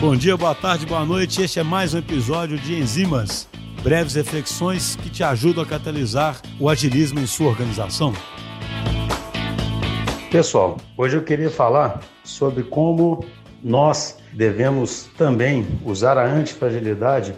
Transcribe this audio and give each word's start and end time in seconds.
Bom 0.00 0.16
dia, 0.16 0.36
boa 0.36 0.54
tarde, 0.54 0.86
boa 0.86 1.04
noite. 1.04 1.42
Este 1.42 1.60
é 1.60 1.62
mais 1.62 1.94
um 1.94 1.98
episódio 1.98 2.58
de 2.58 2.74
Enzimas, 2.74 3.48
breves 3.82 4.14
reflexões 4.14 4.96
que 4.96 5.10
te 5.10 5.22
ajudam 5.22 5.62
a 5.62 5.66
catalisar 5.66 6.40
o 6.58 6.68
agilismo 6.68 7.20
em 7.20 7.26
sua 7.26 7.48
organização. 7.48 8.12
Pessoal, 10.30 10.78
hoje 10.96 11.16
eu 11.16 11.22
queria 11.22 11.50
falar 11.50 12.00
sobre 12.24 12.64
como 12.64 13.24
nós 13.62 14.18
devemos 14.32 15.08
também 15.16 15.66
usar 15.84 16.18
a 16.18 16.26
antifragilidade 16.26 17.34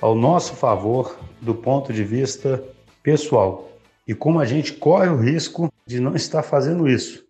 ao 0.00 0.14
nosso 0.14 0.54
favor 0.54 1.18
do 1.40 1.54
ponto 1.54 1.92
de 1.92 2.02
vista 2.02 2.62
pessoal 3.02 3.70
e 4.06 4.14
como 4.14 4.40
a 4.40 4.44
gente 4.44 4.72
corre 4.72 5.08
o 5.08 5.16
risco 5.16 5.72
de 5.86 6.00
não 6.00 6.14
estar 6.16 6.42
fazendo 6.42 6.88
isso. 6.88 7.24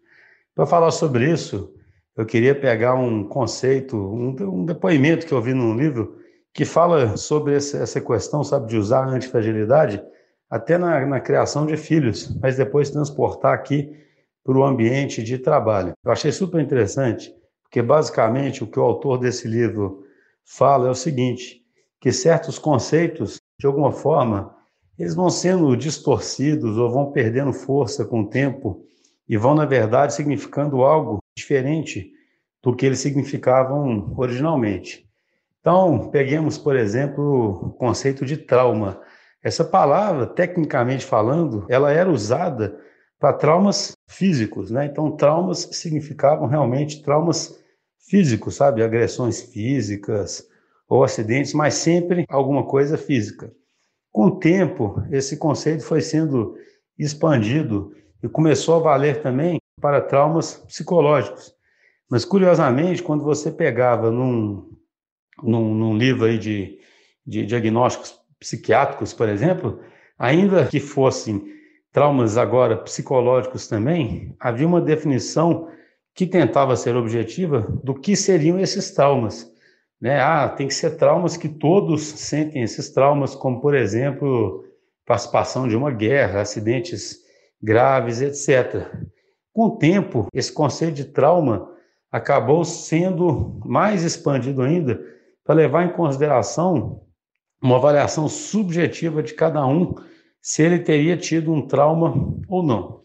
Para 0.54 0.66
falar 0.66 0.90
sobre 0.90 1.30
isso, 1.30 1.70
eu 2.16 2.26
queria 2.26 2.54
pegar 2.54 2.94
um 2.94 3.24
conceito, 3.24 3.96
um, 3.96 4.34
um 4.40 4.64
depoimento 4.64 5.26
que 5.26 5.32
eu 5.32 5.40
vi 5.40 5.54
num 5.54 5.76
livro 5.76 6.18
que 6.52 6.64
fala 6.64 7.16
sobre 7.16 7.54
essa 7.54 8.00
questão, 8.00 8.42
sabe, 8.42 8.68
de 8.68 8.76
usar 8.76 9.04
a 9.04 9.10
antifragilidade 9.10 10.02
até 10.48 10.76
na, 10.76 11.06
na 11.06 11.20
criação 11.20 11.64
de 11.64 11.76
filhos, 11.76 12.36
mas 12.42 12.56
depois 12.56 12.90
transportar 12.90 13.54
aqui 13.54 13.96
para 14.44 14.58
o 14.58 14.64
ambiente 14.64 15.22
de 15.22 15.38
trabalho. 15.38 15.92
Eu 16.04 16.10
achei 16.10 16.32
super 16.32 16.60
interessante, 16.60 17.32
porque 17.62 17.80
basicamente 17.80 18.64
o 18.64 18.66
que 18.66 18.78
o 18.78 18.82
autor 18.82 19.18
desse 19.18 19.46
livro 19.46 20.04
fala 20.44 20.88
é 20.88 20.90
o 20.90 20.94
seguinte, 20.94 21.62
que 22.00 22.10
certos 22.10 22.58
conceitos, 22.58 23.38
de 23.58 23.66
alguma 23.66 23.92
forma, 23.92 24.56
eles 24.98 25.14
vão 25.14 25.30
sendo 25.30 25.76
distorcidos 25.76 26.76
ou 26.76 26.90
vão 26.90 27.12
perdendo 27.12 27.52
força 27.52 28.04
com 28.04 28.22
o 28.22 28.28
tempo 28.28 28.84
e 29.28 29.36
vão, 29.36 29.54
na 29.54 29.64
verdade, 29.64 30.14
significando 30.14 30.82
algo 30.82 31.20
diferente 31.40 32.12
do 32.62 32.74
que 32.74 32.86
eles 32.86 33.00
significavam 33.00 34.14
originalmente. 34.16 35.08
Então, 35.60 36.10
peguemos, 36.10 36.56
por 36.56 36.76
exemplo, 36.76 37.66
o 37.66 37.70
conceito 37.70 38.24
de 38.24 38.36
trauma. 38.36 39.00
Essa 39.42 39.64
palavra, 39.64 40.26
tecnicamente 40.26 41.04
falando, 41.04 41.66
ela 41.68 41.92
era 41.92 42.10
usada 42.10 42.78
para 43.18 43.34
traumas 43.34 43.92
físicos, 44.08 44.70
né? 44.70 44.86
Então, 44.86 45.16
traumas 45.16 45.68
significavam 45.72 46.46
realmente 46.46 47.02
traumas 47.02 47.58
físicos, 48.08 48.56
sabe? 48.56 48.82
Agressões 48.82 49.42
físicas 49.42 50.46
ou 50.88 51.04
acidentes, 51.04 51.52
mas 51.52 51.74
sempre 51.74 52.24
alguma 52.28 52.64
coisa 52.64 52.96
física. 52.96 53.52
Com 54.10 54.26
o 54.26 54.38
tempo, 54.38 55.02
esse 55.10 55.36
conceito 55.36 55.84
foi 55.84 56.00
sendo 56.00 56.56
expandido 56.98 57.94
e 58.22 58.28
começou 58.28 58.76
a 58.76 58.80
valer 58.80 59.22
também 59.22 59.59
para 59.80 60.00
traumas 60.00 60.54
psicológicos. 60.68 61.54
Mas, 62.10 62.24
curiosamente, 62.24 63.02
quando 63.02 63.24
você 63.24 63.50
pegava 63.50 64.10
num, 64.10 64.68
num, 65.42 65.74
num 65.74 65.96
livro 65.96 66.24
aí 66.26 66.38
de, 66.38 66.78
de 67.26 67.46
diagnósticos 67.46 68.18
psiquiátricos, 68.38 69.12
por 69.12 69.28
exemplo, 69.28 69.80
ainda 70.18 70.66
que 70.66 70.80
fossem 70.80 71.44
traumas 71.92 72.36
agora 72.36 72.76
psicológicos 72.76 73.68
também, 73.68 74.34
havia 74.38 74.66
uma 74.66 74.80
definição 74.80 75.68
que 76.14 76.26
tentava 76.26 76.76
ser 76.76 76.96
objetiva 76.96 77.66
do 77.82 77.94
que 77.94 78.16
seriam 78.16 78.58
esses 78.58 78.90
traumas. 78.90 79.50
Né? 80.00 80.20
Ah, 80.20 80.48
tem 80.48 80.66
que 80.66 80.74
ser 80.74 80.96
traumas 80.96 81.36
que 81.36 81.48
todos 81.48 82.02
sentem 82.02 82.62
esses 82.62 82.90
traumas, 82.90 83.34
como, 83.34 83.60
por 83.60 83.74
exemplo, 83.74 84.64
participação 85.06 85.68
de 85.68 85.76
uma 85.76 85.90
guerra, 85.90 86.40
acidentes 86.40 87.18
graves, 87.62 88.20
etc. 88.20 88.86
Com 89.52 89.66
o 89.66 89.76
tempo, 89.76 90.26
esse 90.32 90.52
conceito 90.52 90.94
de 90.94 91.04
trauma 91.06 91.70
acabou 92.10 92.64
sendo 92.64 93.60
mais 93.64 94.04
expandido 94.04 94.62
ainda 94.62 95.00
para 95.44 95.54
levar 95.54 95.84
em 95.84 95.92
consideração 95.92 97.02
uma 97.62 97.76
avaliação 97.76 98.28
subjetiva 98.28 99.22
de 99.22 99.34
cada 99.34 99.66
um 99.66 99.94
se 100.40 100.62
ele 100.62 100.78
teria 100.78 101.16
tido 101.16 101.52
um 101.52 101.66
trauma 101.66 102.14
ou 102.48 102.62
não. 102.62 103.02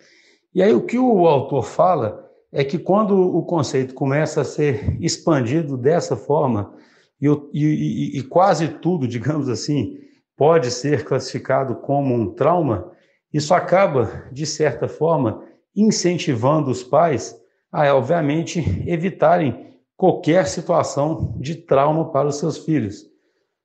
E 0.54 0.64
aí 0.64 0.74
o 0.74 0.86
que 0.86 0.98
o 0.98 1.28
autor 1.28 1.64
fala 1.64 2.26
é 2.52 2.64
que 2.64 2.80
quando 2.80 3.20
o 3.20 3.44
conceito 3.44 3.94
começa 3.94 4.42
a 4.42 4.46
ser 4.46 4.96
expandido 5.04 5.78
dessa 5.78 6.16
forma, 6.16 6.74
e, 7.22 7.28
e, 7.54 8.20
e, 8.20 8.24
quase 8.24 8.68
tudo, 8.68 9.08
digamos 9.08 9.50
assim, 9.50 9.98
pode 10.38 10.72
ser 10.72 11.04
classificado 11.04 11.76
como 11.76 12.14
um 12.14 12.34
trauma, 12.34 12.92
isso 13.34 13.54
acaba, 13.54 14.30
de 14.32 14.46
certa 14.46 14.88
forma, 14.88 15.44
incentivando 15.76 16.72
os 16.72 16.84
pais 16.84 17.36
a, 17.72 17.94
obviamente, 17.94 18.60
evitarem 18.88 19.76
qualquer 19.98 20.48
situação 20.48 21.36
de 21.40 21.56
trauma 21.56 22.12
para 22.12 22.28
os 22.28 22.38
seus 22.38 22.58
filhos. 22.58 23.06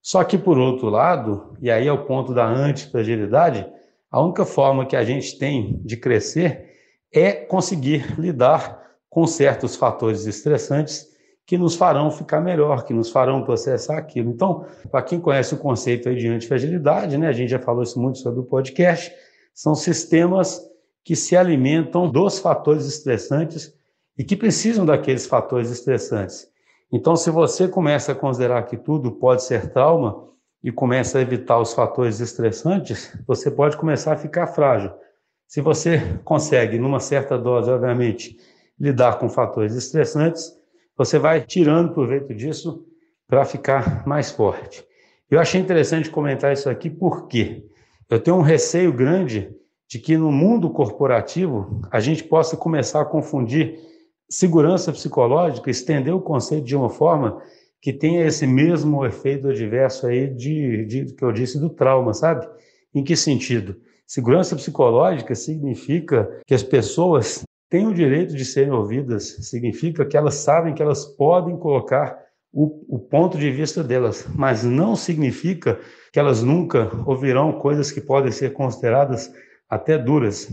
Só 0.02 0.24
que, 0.24 0.38
por 0.38 0.58
outro 0.58 0.88
lado, 0.88 1.56
e 1.60 1.70
aí 1.70 1.86
é 1.86 1.92
o 1.92 2.04
ponto 2.04 2.32
da 2.32 2.46
antifragilidade, 2.46 3.66
a 4.10 4.20
única 4.20 4.44
forma 4.44 4.86
que 4.86 4.96
a 4.96 5.04
gente 5.04 5.38
tem 5.38 5.80
de 5.84 5.96
crescer 5.96 6.70
é 7.12 7.32
conseguir 7.32 8.18
lidar 8.18 8.80
com 9.08 9.26
certos 9.26 9.76
fatores 9.76 10.26
estressantes 10.26 11.08
que 11.44 11.58
nos 11.58 11.74
farão 11.74 12.10
ficar 12.10 12.40
melhor, 12.40 12.84
que 12.84 12.94
nos 12.94 13.10
farão 13.10 13.42
processar 13.42 13.98
aquilo. 13.98 14.30
Então, 14.30 14.64
para 14.90 15.02
quem 15.02 15.20
conhece 15.20 15.52
o 15.52 15.58
conceito 15.58 16.08
aí 16.08 16.14
de 16.14 16.28
antifragilidade, 16.28 17.18
né, 17.18 17.26
a 17.26 17.32
gente 17.32 17.50
já 17.50 17.58
falou 17.58 17.82
isso 17.82 18.00
muito 18.00 18.18
sobre 18.18 18.40
o 18.40 18.44
podcast, 18.44 19.12
são 19.52 19.74
sistemas 19.74 20.69
que 21.04 21.16
se 21.16 21.36
alimentam 21.36 22.10
dos 22.10 22.38
fatores 22.38 22.86
estressantes 22.86 23.74
e 24.16 24.24
que 24.24 24.36
precisam 24.36 24.84
daqueles 24.84 25.26
fatores 25.26 25.70
estressantes. 25.70 26.48
Então, 26.92 27.16
se 27.16 27.30
você 27.30 27.68
começa 27.68 28.12
a 28.12 28.14
considerar 28.14 28.64
que 28.64 28.76
tudo 28.76 29.12
pode 29.12 29.44
ser 29.44 29.70
trauma 29.70 30.28
e 30.62 30.70
começa 30.70 31.18
a 31.18 31.22
evitar 31.22 31.58
os 31.58 31.72
fatores 31.72 32.20
estressantes, 32.20 33.16
você 33.26 33.50
pode 33.50 33.76
começar 33.76 34.12
a 34.12 34.18
ficar 34.18 34.46
frágil. 34.48 34.92
Se 35.46 35.60
você 35.60 36.00
consegue, 36.24 36.78
numa 36.78 37.00
certa 37.00 37.38
dose, 37.38 37.70
obviamente, 37.70 38.36
lidar 38.78 39.18
com 39.18 39.28
fatores 39.28 39.74
estressantes, 39.74 40.52
você 40.96 41.18
vai 41.18 41.40
tirando 41.40 41.94
proveito 41.94 42.34
disso 42.34 42.84
para 43.26 43.44
ficar 43.44 44.06
mais 44.06 44.30
forte. 44.30 44.84
Eu 45.30 45.38
achei 45.38 45.60
interessante 45.60 46.10
comentar 46.10 46.52
isso 46.52 46.68
aqui 46.68 46.90
porque 46.90 47.64
eu 48.08 48.20
tenho 48.20 48.36
um 48.36 48.42
receio 48.42 48.92
grande 48.92 49.54
de 49.90 49.98
que 49.98 50.16
no 50.16 50.30
mundo 50.30 50.70
corporativo 50.70 51.82
a 51.90 51.98
gente 51.98 52.22
possa 52.22 52.56
começar 52.56 53.00
a 53.00 53.04
confundir 53.04 53.76
segurança 54.28 54.92
psicológica, 54.92 55.68
estender 55.68 56.14
o 56.14 56.20
conceito 56.20 56.64
de 56.64 56.76
uma 56.76 56.88
forma 56.88 57.42
que 57.82 57.92
tenha 57.92 58.24
esse 58.24 58.46
mesmo 58.46 59.04
efeito 59.04 59.48
adverso 59.48 60.06
aí 60.06 60.28
de, 60.28 60.84
de 60.86 61.14
que 61.14 61.24
eu 61.24 61.32
disse 61.32 61.58
do 61.58 61.68
trauma, 61.68 62.14
sabe? 62.14 62.46
Em 62.94 63.02
que 63.02 63.16
sentido? 63.16 63.74
Segurança 64.06 64.54
psicológica 64.54 65.34
significa 65.34 66.40
que 66.46 66.54
as 66.54 66.62
pessoas 66.62 67.42
têm 67.68 67.88
o 67.88 67.94
direito 67.94 68.36
de 68.36 68.44
serem 68.44 68.72
ouvidas, 68.72 69.38
significa 69.40 70.04
que 70.04 70.16
elas 70.16 70.34
sabem 70.34 70.72
que 70.72 70.82
elas 70.82 71.04
podem 71.04 71.56
colocar 71.56 72.16
o, 72.52 72.96
o, 72.96 72.98
ponto 72.98 73.38
de 73.38 73.50
vista 73.50 73.82
delas, 73.82 74.26
mas 74.34 74.62
não 74.64 74.94
significa 74.94 75.78
que 76.12 76.18
elas 76.18 76.42
nunca 76.42 76.90
ouvirão 77.06 77.52
coisas 77.52 77.90
que 77.92 78.00
podem 78.00 78.32
ser 78.32 78.52
consideradas 78.52 79.32
até 79.70 79.96
duras. 79.96 80.52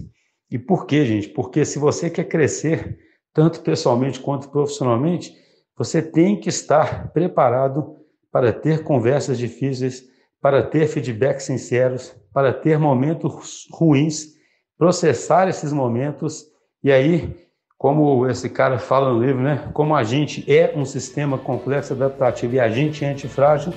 E 0.50 0.60
por 0.60 0.86
quê, 0.86 1.04
gente? 1.06 1.30
Porque 1.30 1.66
se 1.66 1.80
você 1.80 2.10
quer 2.10 2.26
crescer, 2.26 3.00
tanto 3.34 3.62
pessoalmente 3.62 4.20
quanto 4.20 4.50
profissionalmente, 4.50 5.36
você 5.76 6.02
tem 6.02 6.40
que 6.40 6.50
estar 6.50 7.12
preparado 7.12 7.98
para 8.32 8.54
ter 8.54 8.84
conversas 8.84 9.38
difíceis, 9.38 10.04
para 10.40 10.62
ter 10.62 10.88
feedbacks 10.88 11.46
sinceros, 11.46 12.16
para 12.32 12.54
ter 12.54 12.78
momentos 12.78 13.68
ruins, 13.72 14.36
processar 14.78 15.48
esses 15.48 15.74
momentos 15.74 16.46
e 16.84 16.92
aí, 16.92 17.36
como 17.78 18.28
esse 18.28 18.50
cara 18.50 18.78
fala 18.78 19.12
no 19.12 19.20
livro, 19.20 19.42
né? 19.42 19.70
Como 19.74 19.96
a 19.96 20.04
gente 20.04 20.50
é 20.52 20.74
um 20.76 20.86
sistema 20.86 21.38
complexo 21.38 21.94
adaptativo 21.94 22.56
e 22.56 22.60
a 22.60 22.70
gente 22.70 23.04
é 23.04 23.10
antifrágil, 23.10 23.74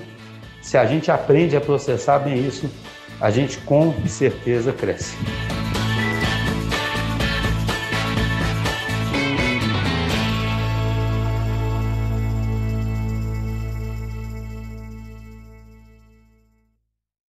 se 0.61 0.77
a 0.77 0.87
gente 0.87 1.11
aprende 1.11 1.57
a 1.57 1.61
processar 1.61 2.19
bem 2.19 2.47
isso, 2.47 2.71
a 3.21 3.31
gente 3.31 3.59
com 3.59 3.95
certeza 4.07 4.73
cresce. 4.73 5.17